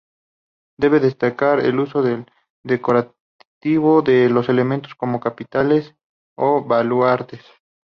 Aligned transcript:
Cabe 0.81 0.99
destacar 0.99 1.59
el 1.59 1.77
uso 1.79 2.01
decorativo 2.63 4.01
de 4.01 4.29
los 4.31 4.49
elementos 4.49 4.95
como 4.95 5.19
capiteles 5.19 5.93
o 6.35 6.63
balaustres. 6.63 7.45